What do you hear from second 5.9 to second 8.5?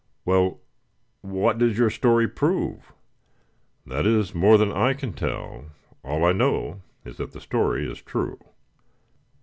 All I know is that the story is true."